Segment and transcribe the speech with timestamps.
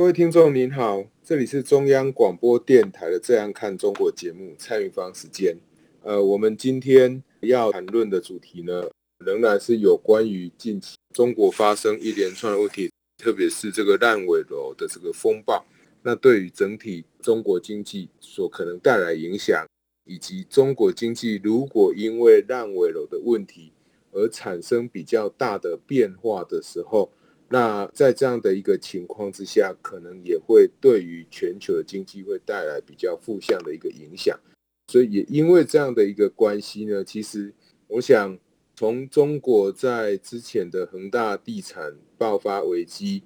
[0.00, 5.54] 各位听众您好，这里是中央广播电台的《这样看中国》节目，蔡明芳时间。
[6.02, 8.88] 呃，我们今天要谈论的主题呢，
[9.22, 15.62] 仍然是有关于近期中国发生一连串问题，特别是这个烂尾楼的这个风暴，
[16.02, 19.66] 那对于整体中国经济所可能带来影响，
[20.06, 23.70] 以及中国经济如果因为烂尾楼的问题
[24.12, 27.10] 而产生比较大的变化的时候。
[27.52, 34.38] 那在这样的一个情况之下，可能也会对于全球的经济会带来比较负向的一个影响。
[34.86, 37.52] 所以也因为这样的一个关系呢，其实
[37.88, 38.38] 我想
[38.76, 43.24] 从中国在之前的恒大地产爆发危机，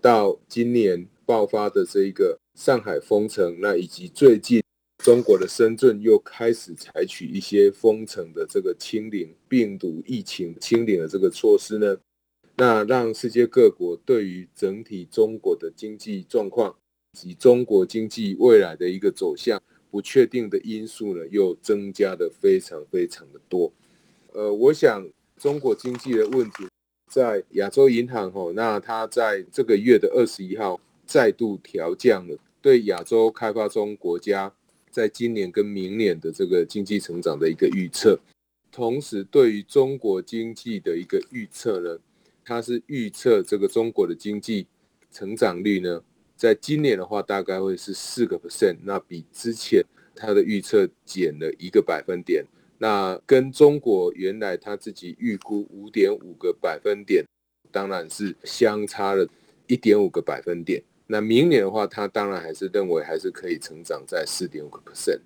[0.00, 4.62] 到今年爆发的这一个上海封城，那以及最近
[5.04, 11.96] 中国的深圳又开始采取一些封城的这个清零病毒疫情清零的这个措施呢。
[12.56, 16.76] 那让世界各国对于整体中国的经济状况
[17.12, 19.60] 及中国经济未来的一个走向
[19.90, 23.72] 不确定的因素呢，又增加的非常非常的多。
[24.32, 26.68] 呃，我想中国经济的问题，
[27.12, 34.52] 在亚洲银行吼，那它在这个月的二十一号再度调降了对亚洲开发中国家
[34.90, 38.20] 在今年跟明年的这个经济成长的一个预测，
[38.70, 41.98] 同时对于中国经济的一个预测呢。
[42.44, 44.66] 它是预测这个中国的经济
[45.10, 46.02] 成长率呢，
[46.36, 49.82] 在今年的话大概会是四个 percent，那比之前
[50.14, 52.44] 它的预测减了一个百分点，
[52.78, 57.24] 那跟中国原来他自己预估五点五个百分点，
[57.70, 59.26] 当然是相差了
[59.66, 60.82] 一点五个百分点。
[61.06, 65.20] 那明年的话，他当然还是认为还是可以成长在四点五个 percent。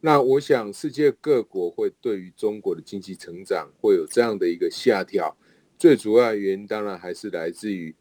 [0.00, 5.36] 那我想世界各国会对于中国的经济成长会有这样的一个下调。
[5.78, 7.94] 最主要的原因当然还是来自于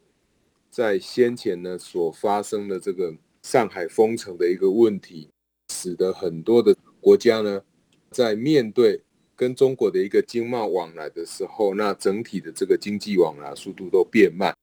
[0.69, 3.13] 在先前呢所发生的这个
[3.43, 5.29] 上海封城的一个问题，
[5.73, 7.61] 使得很多的国家呢
[8.09, 9.01] 在面对
[9.35, 14.55] 跟中国的一个经贸往来的时候，那整体的这个经济往来速度都变慢，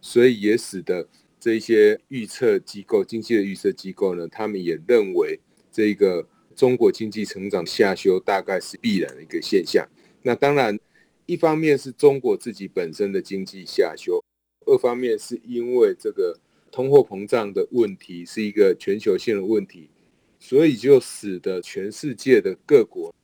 [0.00, 1.08] 所以也使得
[1.40, 5.40] 这些预测机构、经济的预测机构呢，他们也认为
[5.72, 9.84] 这个中国经济成长下修大概是必然的一个现象。
[10.22, 10.78] 那当然。
[11.30, 14.20] 一方面是中国自己本身的经济下修，
[14.66, 16.36] 二方面是因为这个
[16.72, 19.88] 通货膨胀的问题是一个全球性的问题，
[20.40, 23.14] 所以就使得全世界的各国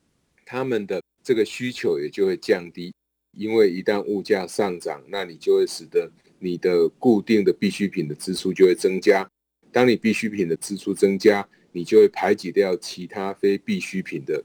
[0.45, 2.93] 他们的这个需求也就会降低，
[3.37, 9.29] 因为一旦物价上涨，那你就会使得你的固定的必需品的支出就会增加，
[9.69, 14.41] 当你必需品的支出增加，你就会排挤掉其他非必需品的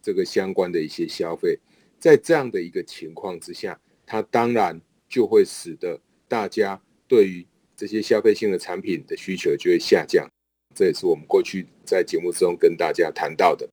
[0.00, 1.58] 这个相关的一些消费。
[2.02, 5.96] 在这样的一个情况之下，它当然就会使得
[6.26, 7.46] 大家对于
[7.76, 10.28] 这些消费性的产品的需求就会下降。
[10.74, 13.68] 这也是我们过去在节目之中跟大家谈到的。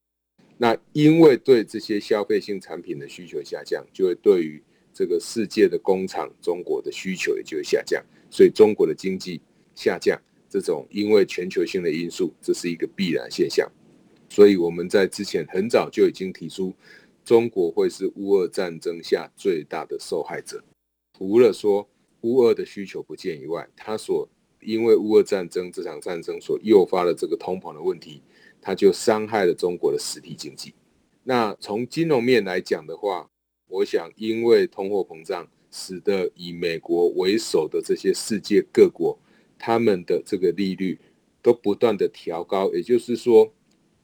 [0.59, 4.61] 那因为对这些消费性产品的需求下降，就会对于
[4.94, 8.00] 这个世界的工厂中国的需求也就会下降。
[8.29, 9.41] 所以中国的经济
[9.73, 13.67] 下降，这种因为全球性的因素，这是一个必然现象。
[14.29, 16.72] 所以我们在之前很早就已经提出。
[17.29, 20.63] 中国会是乌俄战争下最大的受害者。
[21.16, 21.88] 除了说
[22.22, 24.28] 乌俄的需求不见以外，它所
[24.62, 28.23] 因为乌俄战争这场战争所诱发的这个通膨的问题，
[28.59, 30.73] 它就伤害了中国的实体经济。
[31.22, 33.29] 那从金融面来讲的话，
[33.67, 39.16] 我想因为通货膨胀，使得以美国为首的这些世界各国，
[39.59, 40.97] 他们的这个利率
[41.43, 43.53] 都不断的调高，也就是说，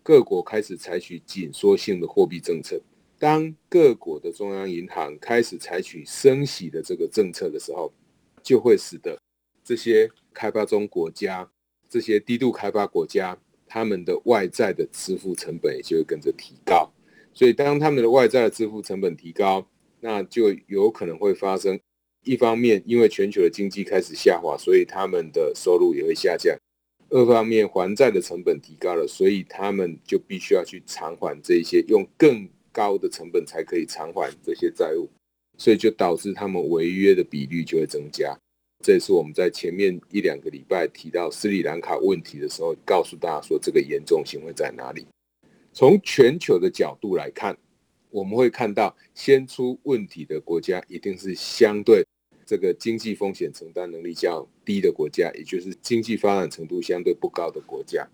[0.04, 2.80] 各国开始采取紧缩性的货币政策。
[3.18, 7.94] 当各国的中央银行开始采取升息的这个政策的时候，
[8.44, 9.18] 就会使得
[9.64, 11.50] 这些开发中国家、
[11.90, 16.92] 这些低度开发国家，他们的外债的支付成本也就会跟着提高。
[17.34, 19.68] 所以，当他们的外债的支付成本提高，
[20.00, 21.80] 那就有可能会发生：
[22.24, 26.56] 一方面，因为全球的经济开始下滑，所以他们的收入也会下降；
[27.10, 35.08] 二方面，还债的成本提高了，所以他们就必须要去偿还这些用更高的成本才可以偿还这些债务，
[35.58, 38.38] 所以就导致他们违约的比率就会增加。
[38.84, 45.08] 这也是我们在前面一两个礼拜提到斯里兰卡问题的时候，告诉大家说这个严重性会在哪里。
[45.72, 47.58] 从全球的角度来看，
[48.12, 52.06] 我们会看到先出问题的国家一定是相对
[52.46, 58.06] 这个经济风险承担能力较低的国家，也就是经济发展程度相对不高的国家。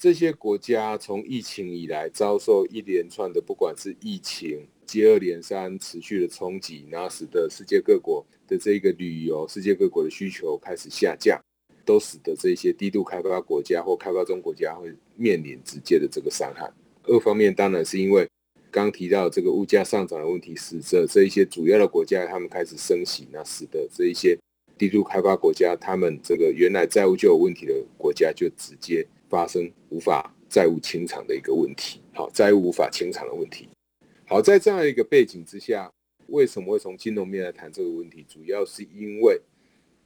[0.00, 11.38] 这些国家从疫情以来遭受一连串的，不管是疫情接二连三持续的冲击，然后使得世界各国的这个旅游、世界各国的需求开始下降，
[11.84, 16.72] 都使得这些低度开发国家或开发中国家会面临直接的这个伤害。
[17.04, 18.26] 二方面当然是因为
[18.70, 24.38] 刚提到这个物价上涨的问题，使得这一些主要的国家他们开始升息，那使得这一些
[24.78, 29.06] 低度开发国家他们这个原来债务就有问题的国家就直接。
[29.30, 33.68] 发生无法债务清偿的一个问题，好，债务无法清偿的问题。
[34.26, 35.90] 好，在这样一个背景之下，
[36.26, 38.26] 为什么会从金融面来谈这个问题？
[38.28, 39.40] 主要是因为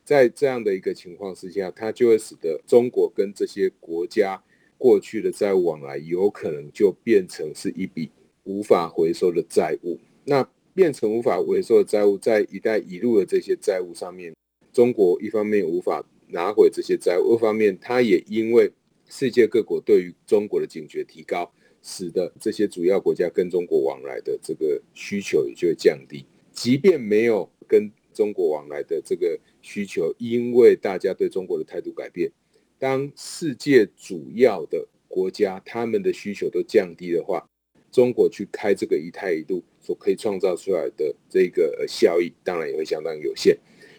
[0.05, 4.43] 在这样的一个情况之下，它就会使得中国跟这些国家
[4.77, 8.11] 过去的债务往来有可能就变成是一笔
[8.45, 9.99] 无法回收的债务。
[10.25, 14.35] 那变成无法回收的债务，在“一带一路”的这些债务上面，
[14.73, 18.73] 中国一方面无法拿回这些债务，二方面它也因为
[19.09, 21.53] 世界各国对于中国的警觉提高，
[21.83, 26.25] 使得这些主要国家跟中国往来的这个需求也就会降低。
[26.53, 32.31] 即便没有跟中国往来的这个需求，因为大家对中国的态度改变，
[32.79, 37.45] 当世界主要的国家他们的需求都降低的话，
[37.91, 43.57] 中国去开这个“一带一路”所可以创造出来的这个效益，当然也会相当有限，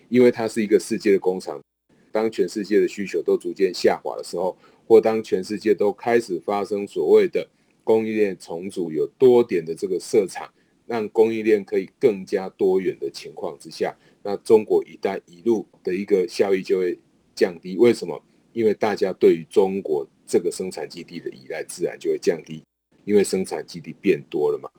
[0.09, 1.61] 因为它是一个世界的工厂。
[2.11, 7.47] 当全世界的需求都逐渐下滑的时候，或当全世界都开始发生所谓的
[7.83, 10.51] 供应链重组，有多点的这个设厂，
[10.85, 16.97] 让供应链可以更加多元的情况之下，那中国“一带一路”的一个效益就会
[17.35, 17.77] 降低。
[17.77, 18.21] 为什么？
[18.53, 22.63] 因为大家对于中国这个生产基地的依赖自然就会降低，
[23.03, 24.69] 因为生产基地变多了嘛。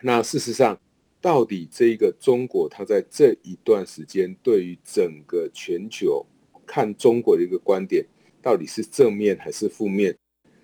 [0.00, 0.80] 那事实上，
[1.20, 6.24] 到底这一个中国，它在这一段时间对于整个全球
[6.66, 8.04] 看中国的一个观点，
[8.42, 10.14] 到底是正面还是负面？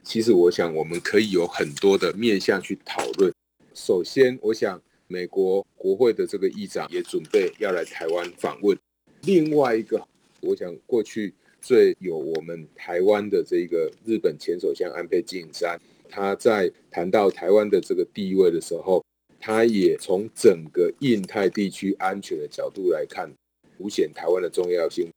[0.02, 3.32] 其实我想我们可以有很多的面向去讨论。
[3.74, 8.76] 首先，我想美国国会的这个议长也准备要来台湾访问。
[9.22, 10.02] 另外一个，
[10.40, 15.78] 我想过去最有我们台湾的这个日本前首相安倍晋三，
[16.08, 19.04] 他在谈到台湾的这个地位的时候，
[19.38, 23.30] 他也从整个印太地区安全的角度来看，
[23.76, 25.08] 凸显台湾的重要性，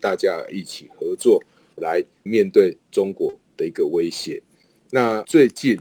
[0.00, 1.42] 大家一起合作。
[1.76, 4.42] 来面对中国的一个威胁。
[4.90, 5.78] 那最近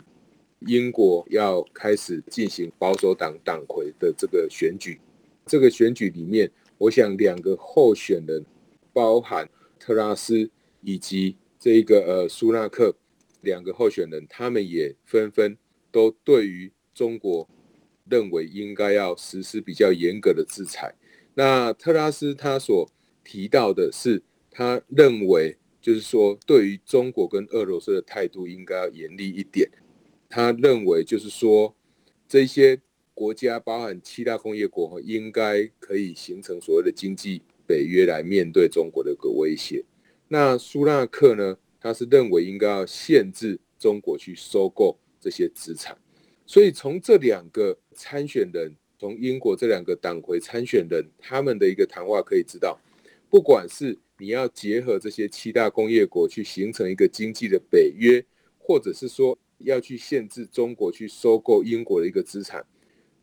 [0.67, 4.99] 英国要开始进行保守党党魁的这个选举，
[5.45, 8.43] 这个选举里面，我想两个候选人，
[8.91, 9.47] 包含
[9.79, 10.49] 特拉斯
[10.81, 12.95] 以及这个呃苏纳克
[13.41, 15.55] 两个候选人，他们也纷纷
[15.91, 17.47] 都对于中国
[18.09, 20.95] 认为应该要实施比较严格的制裁。
[21.35, 22.89] 那特拉斯他所
[23.23, 25.57] 提到的是，他认为。
[25.85, 29.69] 就是说，对于中国跟俄罗斯的态度应该要严厉一点。
[30.27, 31.75] 他认为，就是说，
[32.27, 32.81] 这些
[33.13, 39.85] 国家，包含七大工业国，应该可以形成所谓的经济北约来面对中国的一个威胁。
[40.27, 41.55] 那苏纳克呢？
[41.79, 45.95] 他是认为应该要限制中国去收购这些资产。
[46.47, 52.81] 所以，从这两个参选人，从英国这两个党魁参选人他们的一个谈话可以知道，
[53.29, 58.23] 不管是你要结合这些七大工业国去形成一个经济的北约，
[58.57, 62.65] 或者是说要去限制中国去收购英国的一个资产，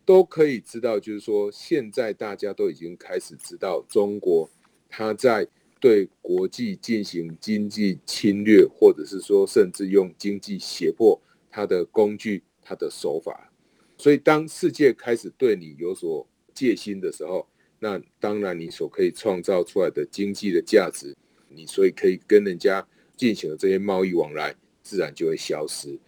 [0.04, 4.50] 都可以知道，就是说现在大家都已经开始知道中国
[4.88, 5.48] 它在
[5.80, 11.20] 对国际进行经济侵略，或者是说甚至用经济胁迫
[11.50, 13.50] 它的工具、它的手法。
[13.96, 17.48] 所以当世界开始对你有所戒心的时候，
[17.84, 21.16] 那当然，你所可以创造出来的经济的价值，
[21.48, 22.86] 你所以可以跟人家
[23.16, 25.98] 进行的这些贸易往来，自然就会消失。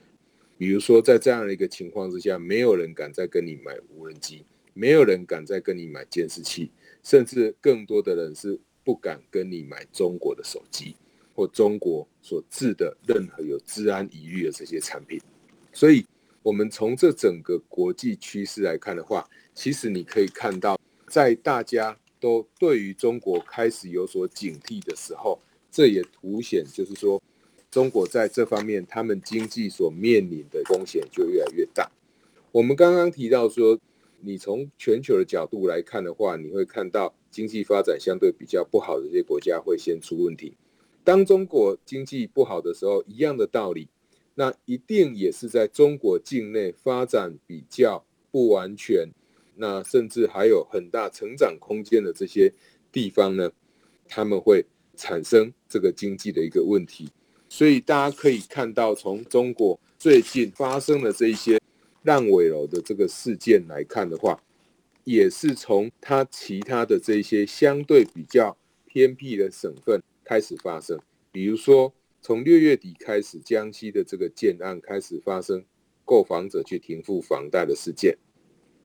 [0.57, 6.71] 比如说，在这样的一个情况之下，没有人敢再跟你买无人机，没有人敢再跟你买监视器，
[7.03, 10.95] 甚至更多的人是不敢跟你买中国的手机
[11.35, 15.21] 或中国所制的任何有治安疑虑的这些产品。
[15.73, 16.07] 所以，
[16.41, 20.79] 我们从这整个国际趋势来看的话，其实你可以看到。
[21.15, 25.39] 在大家都对于中国开始有所警惕的时候，
[25.71, 27.23] 这也凸显，就是说，
[27.71, 31.89] 中国在这方面他们经济所面临的风险就越来越大。
[32.51, 33.79] 我们刚刚提到说，
[34.23, 40.57] 你从全球的角度来看的话，你会看到经济发展相对比较不好的这些国家会先出问题。
[41.05, 43.87] 当中国经济不好的时候，一样的道理，
[44.35, 49.11] 那一定也是在中国境内发展比较不完全，
[49.57, 52.53] 那甚至还有很大成长空间的这些
[52.91, 53.51] 地方呢，
[54.09, 54.65] 他们会
[54.97, 57.09] 产生这个经济的一个问题。
[57.49, 61.61] 所以大家可以看到，从中国最近发生的这些
[62.03, 64.43] 烂尾楼的这个事件来看的话，
[65.05, 68.57] 也是从它其他的这些相对比较
[68.87, 70.99] 偏僻的省份开始发生，
[71.31, 71.93] 比如说。
[72.27, 75.63] 从六月底开始，江西的这个建案开始发生
[76.07, 78.17] 购房者去停付房贷的事件。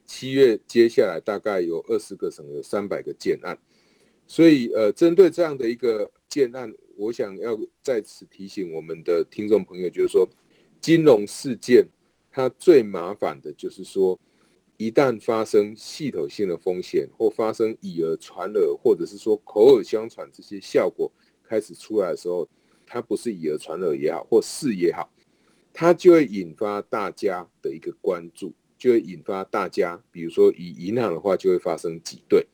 [0.09, 3.55] 七月接下来大概有二十个省有三百个建案，
[4.25, 10.27] 所以呃，针对这样的一个建案，我想要在此提醒我们的听众朋友，就是说，
[10.81, 11.87] 金融事件
[12.31, 14.19] 它最麻烦的就是说，
[14.77, 21.11] 一旦发生系统性的风险，或发生以讹传讹，或者是说口耳相传这些效果
[21.43, 22.49] 开始出来的时候。
[22.91, 25.07] 它不是以讹传讹也好，或是也好，
[25.71, 32.47] 它就会引发大家的一个关注，就会引发大家，比如说以银行的话，就会发生挤兑。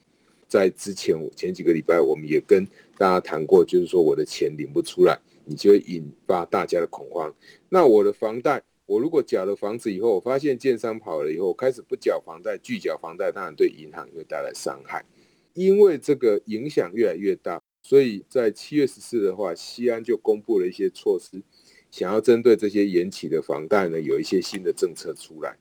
[0.48, 2.66] 在之前我前几个礼拜，我们也跟
[2.98, 7.34] 大家谈过，就是说我的钱领不出来，你就会引发大家的恐慌。
[7.70, 15.06] 那我的房贷，我如果缴了房子以后，我发现建商跑了以后，开始不缴房贷，拒缴房贷，当然对银行也会带来伤害，
[15.54, 17.62] 因为这个影响越来越大。
[17.82, 21.42] 所以在七月十四的话，西安就公布了一些措施，
[21.92, 25.56] 想要针对这些延期的房贷呢，有一些新的政策出来。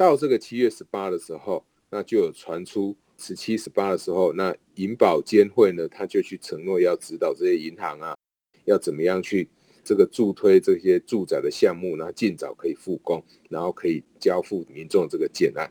[0.00, 8.16] 到这个七月十八的时候，那就有传出十七、十八的时候，那银保监会呢，他就去承诺要指导这些银行啊，
[8.64, 9.50] 要怎么样去
[9.84, 15.70] 这个助推这些住宅的项目，然后尽早可以复工，然后可以交付民众这个建案。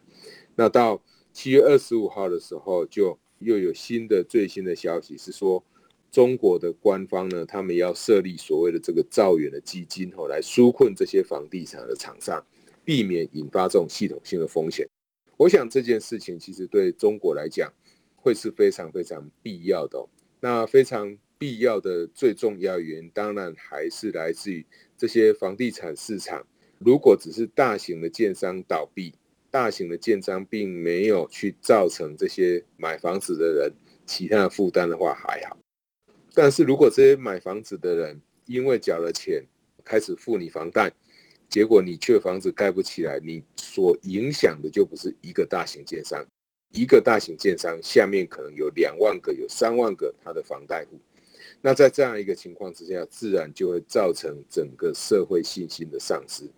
[0.55, 1.01] 那到
[1.33, 5.63] 七月二十五号的时候，就又有新的最新的消息是说。
[6.11, 12.43] 中国的官方呢，他们要设立所谓的这个兆远的基金，吼，来纾困这些房地产的厂商，
[12.89, 14.89] 避免引发这种系统性的风险。
[15.37, 17.71] 我想这件事情其实对中国来讲，
[18.15, 20.03] 会是非常非常必要的。
[20.39, 24.65] 那非常必要的最重要原因，当然还是来自于
[24.97, 26.43] 这些房地产市场。
[26.79, 29.13] 如果只是大型的建商倒闭，
[29.51, 33.71] 大型的建商并没有去造成这些买房子的人
[34.07, 35.55] 其他的负担的话，还好。
[36.33, 39.45] 但是如果这些买房子的人因为缴了钱，
[39.85, 40.91] 开始付你房贷，
[41.49, 46.25] 结果你却房子盖不起来，你所影响的就不是一个大型建商，
[46.71, 50.99] 一个大型建商下面可能有两万个、有三万个他的房贷户，
[51.61, 56.49] 那在这样一个情况之下，自然就会造成整个社会信心的丧失。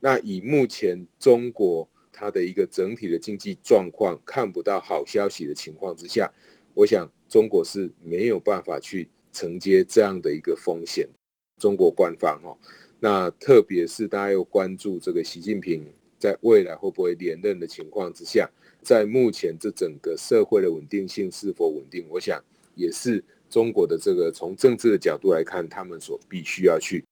[0.00, 6.32] 那以目前中国它的一个整体的经济状况看不到好消息的情况之下，
[6.74, 7.08] 我想。
[7.30, 11.08] 中国是没有办法去承接这样的一个风险。
[11.60, 12.58] 中国官方哈，
[13.00, 15.82] 那特别是大家又关注这个习近平
[16.18, 18.48] 在未来会不会连任的情况之下，
[18.82, 22.38] 在目前这整个社会的稳定性是否稳定，我想
[22.74, 27.02] 也是中国的这个从政治的角度来看，他们所必须要去，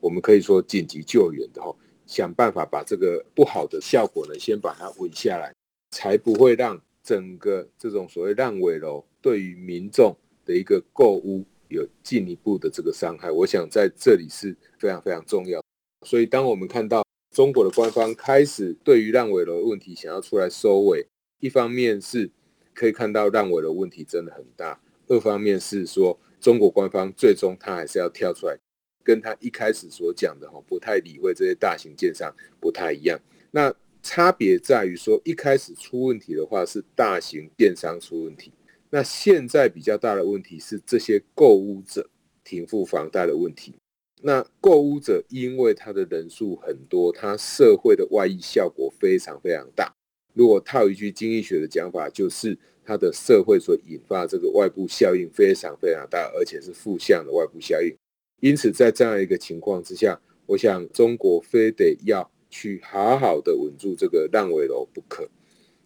[0.00, 1.72] 我们可以说紧急救援的哈，
[2.04, 5.54] 想办法把这个不好的效果呢，先把它稳下来，
[5.92, 9.04] 才不会让整个这种所谓烂尾楼。
[9.20, 15.62] 对于民众的一个购屋有进一步的这个伤害，我想在这里是非常非常重要。
[16.06, 21.06] 所以，当我们看到中国的官方开始对于烂尾楼的问题想要出来收尾，
[21.40, 22.30] 一方面是
[22.74, 28.58] 可以看到烂尾楼问题真的很大，二方面是说中国官方最终他还是要跳出来，
[29.04, 33.18] 跟他一开始所讲的哈不太理会这些大型建商不太一样。
[33.50, 38.52] 那差别在于说一开始出问题的话是大型电商出问题。
[38.94, 42.10] 那现在比较大的问题是这些购屋者
[42.44, 43.74] 停付房贷的问题。
[44.20, 49.90] 那购屋者因为他的人数很多，他社会的外溢效果非常非常大。
[50.34, 57.96] 如果套一句经济学的讲法，就是他的社会所引发这个外部效应非常非常大，而且是负向的外部效应。
[58.40, 65.26] 因此，在这样一个情况之下，我想中国非得要去好好的稳住这个烂尾楼不可。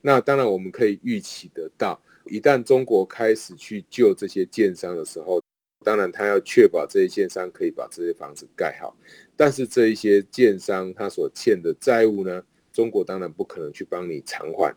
[0.00, 2.02] 那当然，我们可以预期得到。
[2.28, 5.40] 一旦中国开始去救这些建商的时候，
[5.84, 8.96] 当然他要确保这些建商可以把这些房子盖好。
[9.36, 12.42] 但是这一些建商他所欠的债务呢，
[12.72, 14.74] 中国当然不可能去帮你偿还。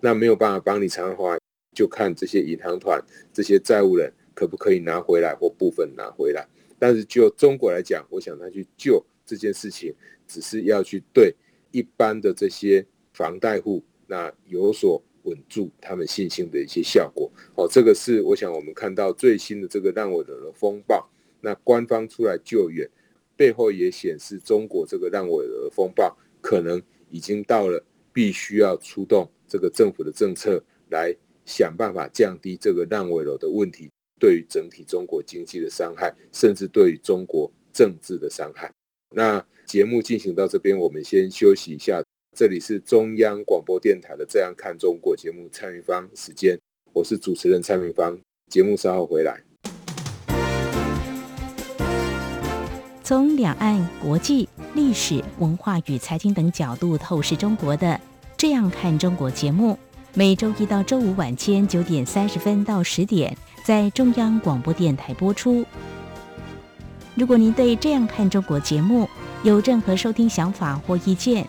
[0.00, 1.38] 那没有办法帮你偿还，
[1.74, 6.46] 就看这些银行团、这些债务人可不可以拿回来或部分拿回来。
[6.78, 9.94] 但是就中国来讲，我想他去救这件事情，
[10.28, 11.34] 只是要去对
[11.70, 15.02] 一般的这些房贷户那有所。
[15.26, 21.06] 稳住他们信心的一些效果，哦，这个是我想我们看到最新的这个烂尾楼的风暴，
[21.40, 22.88] 那官方出来救援，
[23.36, 31.14] 背后也显示中国这个烂尾楼的风暴可能已经到了必须要出动这个政府的政策来
[31.44, 38.72] 想办法降低这个烂尾楼的问题对于整体中国经济的伤害，甚至对于中国政治的伤害。
[39.14, 42.02] 那节目进行到这边，我们先休息一下。
[42.38, 46.60] 这里是中央广播电台的《这样看中国》节目蔡明芳时间，
[46.92, 48.14] 我是主持人蔡明芳，
[48.50, 49.40] 节目稍后回来。
[53.02, 57.86] 从两岸、国际、历史、文化与财经等角度透视中国的
[58.36, 59.78] 《这样看中国》节目，
[60.12, 65.64] 每周一到周五晚间九点三十分到十点在中央广播电台播出。
[67.14, 69.08] 如果您对《这样看中国》节目
[69.42, 71.48] 有任何收听想法或意见，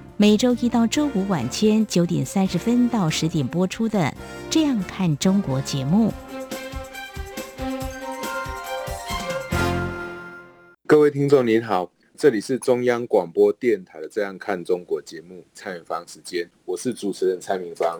[0.21, 3.97] 每周一到周五晚间九点三十分到十点播出的
[4.51, 6.13] 《这样看中国》节目。
[10.85, 17.99] 各位听众您好，这里是中央广播电台的《这样看中国》节目，蔡明芳时间，我是主持人蔡明芳。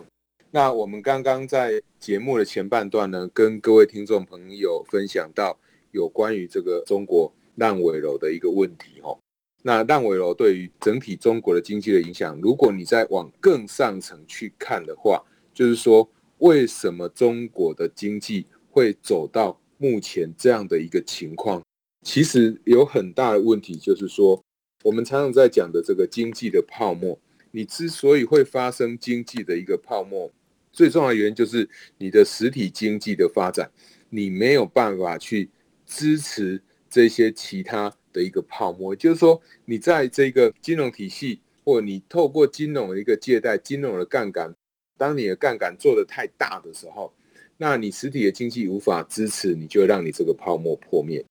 [0.52, 5.58] 那我们刚刚在节目的前半段呢，跟各位听众朋友分享到
[5.90, 9.18] 有关于这个中国烂尾楼的一个问题，哦。
[9.64, 15.22] 那烂尾楼对于整体中国的经济的影响，如果你再往更上层去看的话，
[15.54, 21.62] 就是说，为什么中国的经济会走到目前这样的一个情况？
[22.04, 24.42] 其实有很大的问题，就是说，
[24.82, 27.16] 我们常常在讲的这个经济的泡沫，
[27.52, 30.28] 你之所以会发生经济的一个泡沫，
[30.72, 33.70] 最重要的原因就是你的实体经济的发展，
[34.10, 35.48] 你没有办法去
[35.86, 36.60] 支持
[36.90, 37.94] 这些其他。
[38.12, 44.54] 的一个泡沫，就是说，你在这个金融体系，或你透过金融的一个借贷、金融的杠杆，
[44.98, 47.12] 当你的杠杆做得太大的时候，
[47.56, 51.24] 那你实体的经济无法支持，你就让你这个泡沫破灭。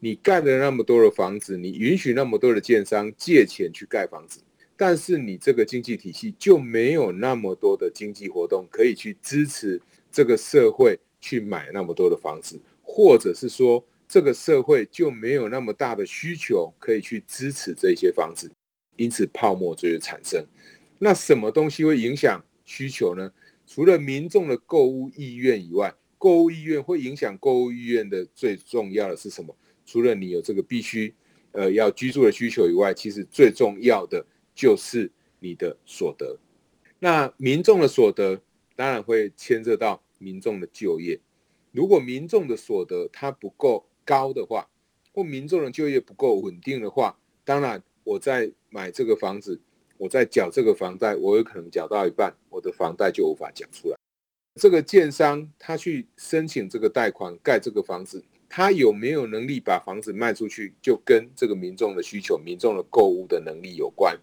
[0.00, 4.40] 你盖了那么多的房子，你允许那么多的建商借钱去盖房子，
[4.76, 9.80] 但是你这个经济体系就没有那么多的经济活动可以去支持
[10.12, 13.84] 这个社会去买那么多的房子，或者是说。
[14.08, 18.50] 这个社会就没有那么大的需求可以去支持这些房子，
[18.96, 20.42] 因此泡沫就会产生。
[20.98, 23.30] 那什么东西会影响需求呢？
[23.66, 29.54] 除了民众的购物意愿以外，购物意愿会影响购物意愿的最重要的是什么？
[29.84, 31.14] 除了你有这个必须
[31.52, 36.38] 呃要居住的需求以外，其实最重要的就是你的所得。
[36.98, 38.40] 那民众的所得
[38.74, 41.20] 当然会牵涉到民众的就业。
[41.70, 44.66] 如果民众的所得它不够，高的话，
[45.12, 49.60] 或民众的就业不够稳定的话，当然我在买这个房子，
[49.98, 53.96] 我在缴这个房贷，我有可能缴到一半，我的房贷就无法缴出来。
[54.54, 64.18] 这个建商他去申请这个贷款盖这个房子，他有没有能力把房子卖出去，就跟这个民众的需求、民众的购物的能力有关。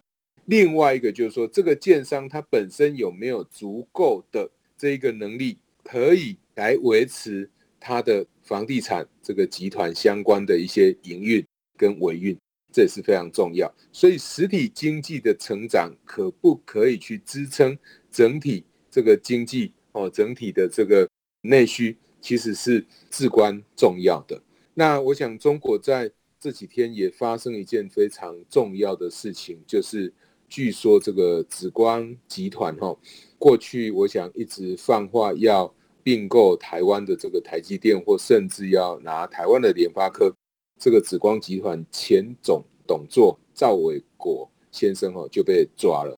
[0.46, 8.26] 另外一个就是说，这个建商他本身有没有足够的这一个能力，可以来维持他的。
[8.46, 11.44] 房地产这个集团相关的一些营运
[11.76, 12.38] 跟维运，
[12.72, 13.70] 这也是非常重要。
[13.92, 17.76] 所以实体经济的成长可不可以去支撑
[18.08, 21.08] 整体这个经济哦，整体的这个
[21.42, 24.40] 内需其实是至关重要的。
[24.74, 30.14] 那我想中国在这几天也发生一件非常重要的事情，就是
[30.48, 32.96] 据说这个紫光集团哈，
[33.38, 35.74] 过去我想一直放话要。
[36.06, 40.32] 并购台湾的这个台积电，或甚至要拿台湾的联发科，
[40.78, 46.16] 这个紫光集团前总董座赵伟国先生哦就被抓了。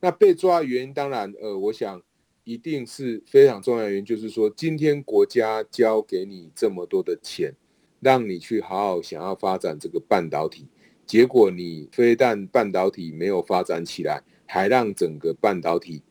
[0.00, 2.02] 那被抓的原因，当然呃，我想
[2.44, 7.54] 一定是非常重要的原因，就是说今天国家交给你这么多的钱，
[8.00, 10.68] 让你去好好想要发展这个半导体，
[11.06, 16.02] 结果你非但半导体没有发展起来，还让整个半导体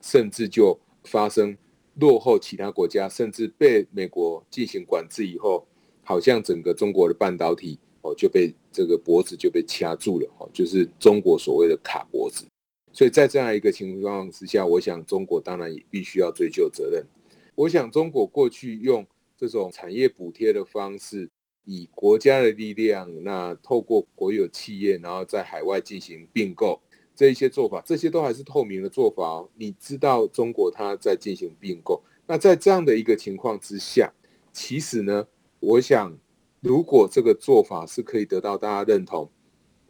[0.00, 1.58] 甚至就发生。
[2.00, 5.64] 落后其他国家，甚至被美国进行管制以后，
[6.02, 12.46] 好像整个中国的半导体哦就被这个脖子就被掐住了哦，就是中国所谓的卡脖子。
[12.92, 17.06] 所以在这样一个情况之下，我想中国当然也必须要追究责任。
[17.54, 21.30] 我想中国过去用这种产业补贴的方式，
[21.64, 26.80] 以国家的力量，那透过国有企业，然后在海外进行并购，
[27.20, 29.46] 这一些做法，这些都还是透明的做法哦。
[29.54, 34.10] 你知道中国它在进行并购，那在这样的一个情况之下，
[34.54, 35.26] 其实呢，
[35.58, 36.16] 我想
[36.60, 39.30] 如果这个做法是可以得到大家认同，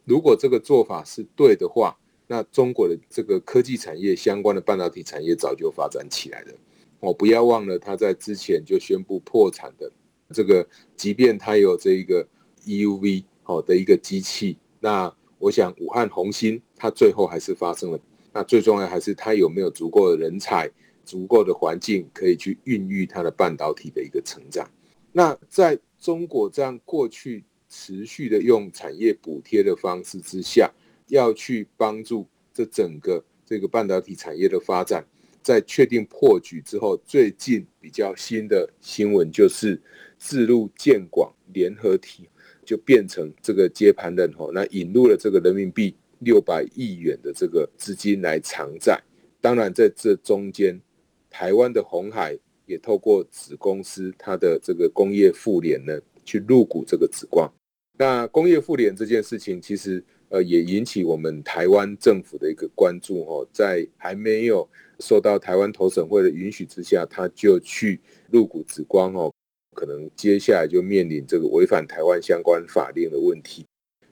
[0.03, 6.53] 如果这个做法是对的话，那中国的这个科技产业相关的半导体产业早就发展起来了。
[6.99, 9.89] 哦，不要忘了他在之前就宣布破产的
[10.33, 10.67] 这个，
[10.97, 12.27] 即便他有这一个
[12.65, 15.15] EUV 好的一个机器，那。
[15.43, 17.99] 我想，武汉红芯它最后还是发生了。
[18.33, 20.67] 那最重要还是它有没有足够的人才、
[21.05, 24.67] 足够的环境，可以去孕育它的半导体的一个成长。
[25.11, 30.71] 那在中国这样过去持续的用产业补贴的方式之下，
[31.09, 35.05] 要去帮助这整个这个半导体产业的发展，
[35.43, 39.79] 在确定破局之后，最近比较新的新闻就是
[40.17, 42.27] 自路建广联合体。
[42.63, 48.99] 就变成这个接盘人吼，那引入了这个人民币六百亿元的这个资金来偿债。
[49.39, 50.79] 当然，在这中间，
[51.29, 57.51] 台湾的鸿海也透过子公司它的这个工业富联呢，去入股这个紫光。
[57.97, 64.67] 那工业富联这件事情，其实呃也引起我们台湾政府的一个关注哦，在还没有
[64.99, 67.99] 受到台湾投审会的允许之下，他就去
[68.31, 69.31] 入股紫光哦。
[69.75, 73.65] 可能接下来就面临这个违反台湾相关法令的问题。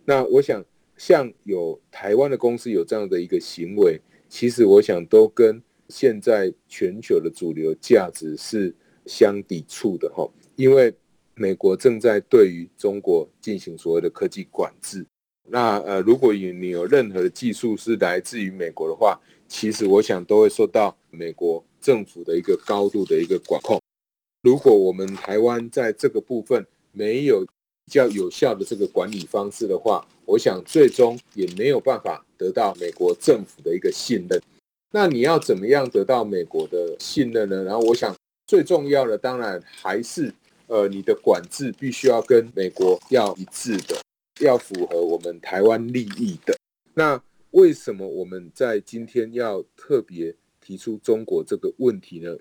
[0.05, 0.63] 那我想，
[0.99, 10.29] 像有台湾的公司有这样的一个行为，其实我想都跟现在全球的主流价值是相抵触的哈。
[10.57, 10.93] 因为
[11.35, 15.05] 美国正在对于中国进行所谓的科技管制。
[15.47, 23.81] 那呃，如果你你有任何的技术是来自于美国的话，其实我想都会受到美国政府的一个高度的一个管控。
[24.43, 27.47] 如果我们台湾在这个部分没有
[27.89, 34.41] 较有效的这个管理方式的话，我想最终也没有办法得到美国政府的一个信任。
[34.91, 37.63] 那你要怎么样得到美国的信任呢？
[37.63, 38.15] 然后我想
[38.47, 40.33] 最重要的当然还是
[40.67, 44.01] 呃你的管制必须要跟美国要一致的，
[44.39, 46.55] 要符合我们台湾利益的。
[46.93, 47.21] 那
[47.51, 52.35] 为什么我们在今天要特别提出中国这个问题呢？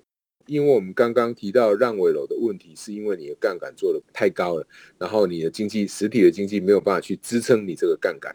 [0.49, 4.67] 因为我们刚刚提到烂尾楼的问题，是因为你的杠杆做得太高了，
[4.99, 8.35] 然后你的经济实体的经济没有办法去支撑你这个杠杆。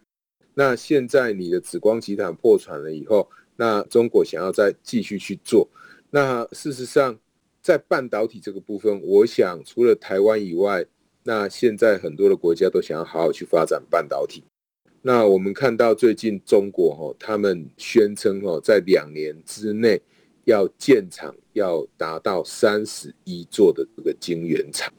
[0.54, 5.67] 那现在你的紫光集团破产了以后，那中国想要再继续去做，
[6.12, 7.19] 那事实上
[7.62, 10.86] 在半导体这个部分，我想除了台湾以外，
[11.23, 14.43] 那现在很多的国家都想要好好去发展半导体。
[15.02, 19.99] 那我们看到最近中国哈，他们宣称哦，在两年之内。
[20.45, 24.91] 要建厂，要达到三十一座的这个晶圆厂，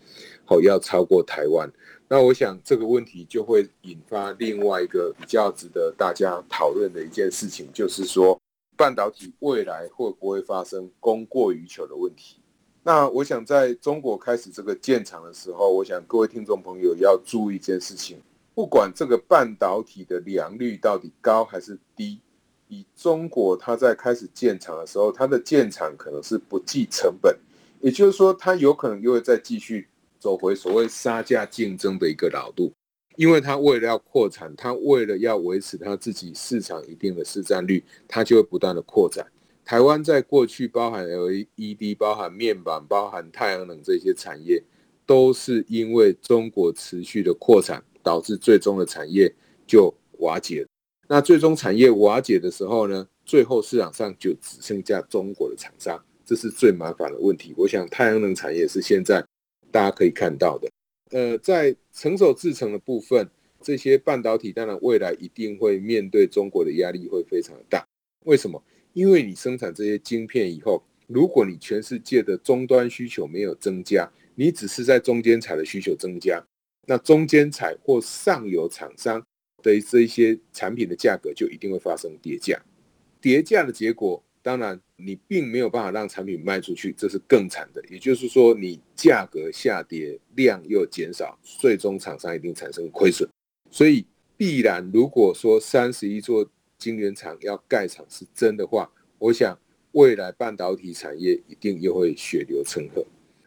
[0.44, 1.70] 好，要超过台湾。
[2.08, 8.40] 那我想这个问题就会引发另外一个比较值得大家讨论的一件事情，就是说
[8.76, 12.36] 半导体未来会不会发生供过于求的问题？
[12.82, 18.18] 那我想在中国开始这个建厂的时候，我想各位听众朋友要注意一件事情，
[18.54, 22.20] 不管这个半导体的良率到底高还是低。
[22.68, 27.36] 以中国，它在开始建厂的时候，它的建厂可能是不计成本，
[27.80, 29.86] 也就是说，它有可能又会再继续
[30.18, 32.72] 走回所谓杀价竞争的一个老路，
[33.16, 39.26] 因为它为了要扩产，它为了要维持它自己市场一定的市占率，它就会不断的扩展。
[39.64, 44.62] 台湾在过去，包含 LED、包含面板、包含太阳能这些产业，
[45.06, 49.34] 都是因为中国持续的扩产，导致最终的产业
[49.66, 50.68] 就瓦解了。
[51.06, 57.52] 那最终产业瓦解的时候呢，最后市场上就只剩下中国的厂商，这是最麻烦的问题。
[57.56, 59.24] 我想太阳能产业是现在
[59.70, 60.68] 大家可以看到的。
[61.10, 63.28] 呃，在成熟制程的部分，
[63.60, 67.86] 这些半导体当然未来一定会面对中国的压力会非常大。
[68.24, 68.62] 为什么？
[68.94, 76.42] 因为你生产这些晶片以后，如果你全世界的终端需求没有增加，你只是在中间材的需求增加，
[76.86, 79.22] 那中间材或上游厂商。
[79.64, 82.60] 对这一些产品的价格就一定会发生跌价，
[83.18, 87.82] 跌价的结果，当然你并没有办法让产品卖出去，这是更惨的。
[87.88, 93.26] 也就是说，你价格下跌，量又减少，最终厂商一定产生亏损。
[93.70, 94.04] 所以
[94.36, 96.46] 必然，如果说三十一座
[96.76, 99.58] 晶圆厂要盖厂是真的话，我想
[99.92, 103.02] 未来半导体产业一定又会血流成河。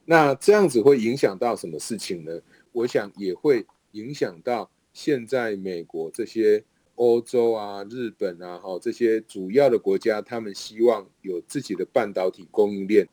[0.06, 2.42] 那这样子会影响到什么事情呢？
[2.72, 4.68] 我想也会影响到。
[4.98, 6.64] 现在美国这些
[6.96, 13.08] 欧洲啊、日本啊，哈这些主要的国家，他们希望有自己的半导体供应链，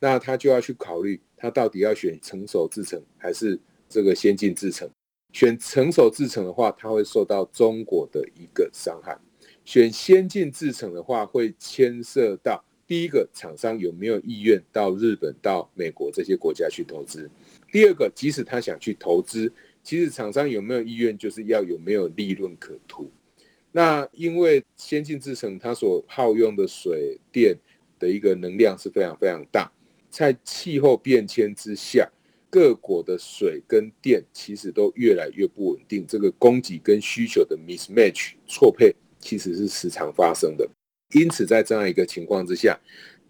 [0.00, 3.56] 那他就要去考虑，他到底要选成熟制程还是
[3.88, 4.90] 这个先进制程。
[5.32, 9.14] 选成熟制程的话，他会受到中国的一个伤害；
[9.64, 17.28] 选先进制程的话，会牵涉到第一个厂商有没有意愿到日本、到美国这些国家去投资；
[17.70, 19.52] 第二个，即使他想去投资，
[19.88, 23.10] 其实厂商有没有意愿，就是要有没有利润可图。
[23.72, 27.56] 那因为先进制程它所耗用的水电
[27.98, 29.72] 的一个能量是非常非常大，
[30.10, 32.06] 在气候变迁之下。
[32.50, 40.68] 各国的水跟电其实都越来越不稳定，这个供给跟需求的 mismatch 错配其实是时常发生的。
[41.14, 42.78] 因此，在这样一个情况之下，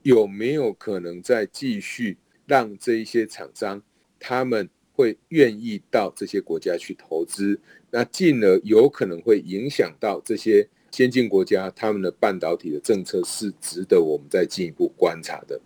[0.02, 3.80] 有没有可能再继续让这一些厂商
[4.18, 7.56] 他们会愿意到这些国家去投资？
[7.92, 15.60] 那进而有可能会影响到这些先进国家他们的半导体的政策，是值得我们再进一步观察的。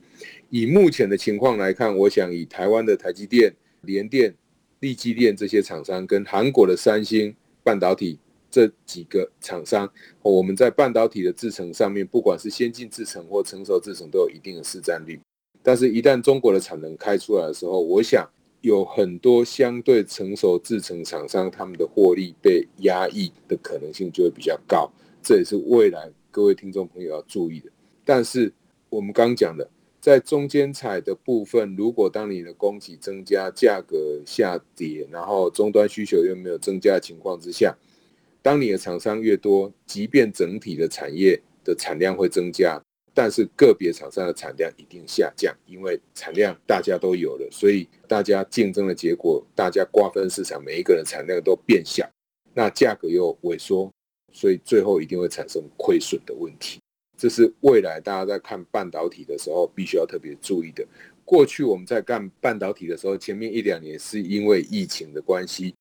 [0.50, 4.34] 以目前的情况来看，我想以台湾的台积电、联电、
[4.80, 8.18] 力积电这些厂商，跟韩国的三星半导体
[8.50, 9.90] 这几个厂商，
[10.20, 15.18] 我们在半导体的制程上面，不管是先进制程或成熟制程，都有一定的市占率。
[15.62, 18.28] 但是，一旦中国的产能开出来的时候，我想
[18.62, 24.90] 有很多相对成熟制程厂商，他们的获利被压抑的可能性就会比较高。
[25.22, 27.70] 这也是未来各位听众朋友要注意的。
[28.04, 28.52] 但是，
[28.88, 29.68] 我们刚讲的。
[30.00, 37.72] 在中间材的部分，如果当你的供给增加，价格下跌，然后终端需求又没有增加的情况之下，
[38.42, 42.82] 当你的厂商越多，即便整体的产业的产量会增加，
[43.14, 52.08] 但是个别厂商的产量一定下降，因为产量大家都有了，所以大家竞争的结果，大家瓜分市场，每一个人产量都变小，
[52.54, 53.90] 那价格又萎缩，
[54.32, 56.78] 所以最后一定会产生亏损的问题。
[57.18, 60.84] 这是未来大家在看半导体的时候必须要特别注意的。
[61.24, 65.74] 过去我们在干半导体的时候，前面一两年是因为疫情的关系，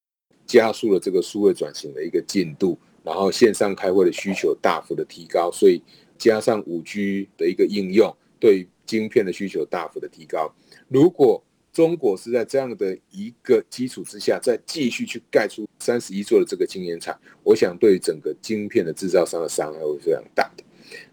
[0.45, 5.81] 加速了这个数位转型的一个进度，然后线上开会的需求大幅的提高，所以
[6.21, 10.53] 加上五 G 的一个应用，对晶片的需求大幅的提高。
[10.87, 20.63] 如果中国是在这样的一个基础之下，再继续去盖出三十一座的这个晶圆厂，我想对整个晶片的制造商的伤害会非常大的。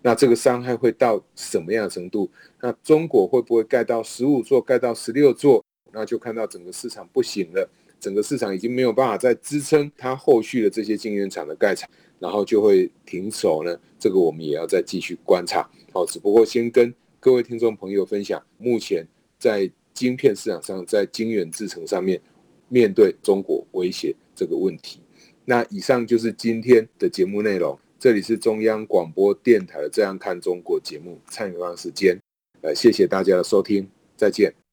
[0.02, 2.30] 那这个伤害会到什么样的程度？
[2.60, 5.64] 那中国会不会盖到十五座、盖到十六座？
[5.90, 7.66] 那就看到整个市场不行了，
[7.98, 11.88] 整个市场已经没有办法再支撑它后续的这些晶圆厂的盖厂，
[12.18, 13.78] 然后就会停手呢？
[13.98, 15.68] 这个我们也要再继续观察。
[15.92, 19.06] 好，只不过先跟各位听众朋友分享，目前
[19.38, 22.20] 在晶片市场上，在晶圆制程上面
[22.68, 25.00] 面对中国威胁这个问题。
[25.44, 27.78] 那以上就是今天的节目内容。
[27.98, 32.16] 这里是中央广播电台的《这样看中国》节目，蔡明芳时间，
[32.60, 34.67] 呃，谢谢大家的收听，再见。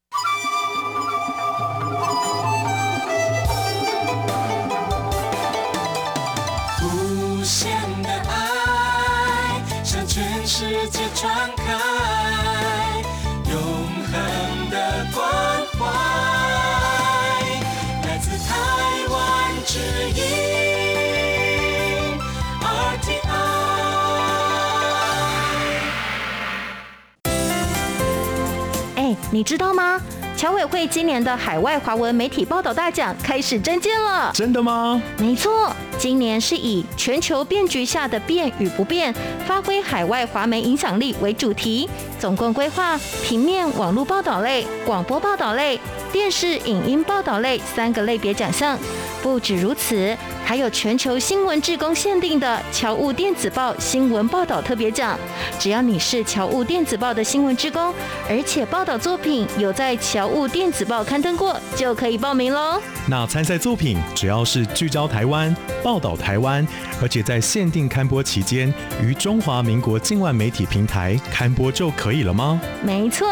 [29.35, 29.99] 你知道吗？
[30.37, 34.31] 侨委会今年的海外华文媒体报道大奖开始征件了。
[34.33, 35.01] 真的吗？
[35.17, 39.13] 没错，今年是以全球变局下的变与不变，
[39.45, 45.77] 发挥海外华媒影响力为主题，总共规划平面、网络报道类、广播报道类、
[46.13, 48.79] 电视影音报道类三个类别奖项。
[49.21, 50.15] 不止如此，
[50.45, 55.17] 还有全球新闻志工限定的侨务电子报新闻报道特别奖。
[55.57, 57.91] 只要你是侨务电子报的新闻志工，
[58.29, 62.79] 而且报道作品有在侨务电子报刊登过，就可以报名喽。
[63.07, 65.53] 那参赛作品只要是聚焦台湾、
[65.83, 66.65] 报道台湾，
[67.01, 72.61] 而且在限定刊播期间于中华民国境外媒体平台刊播就可以了吗？
[72.83, 73.27] 没错，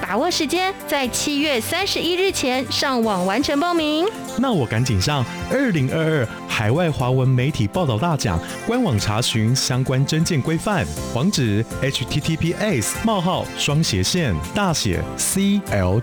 [0.00, 4.06] 把握时间，在七月三十一日前上网完成报名。
[4.38, 5.22] 那我赶紧上。
[5.50, 15.98] 二零二二海外华文媒体报道大奖官网查询相关征件规范，网址：https: 冒号双斜线大写 cljaom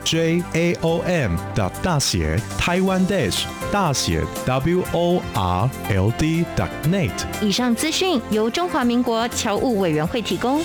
[1.56, 5.22] 的大写 taiwan dash 大写 world
[6.58, 7.12] dot net。
[7.42, 10.62] 以上资讯由中华民国侨务委员会提供。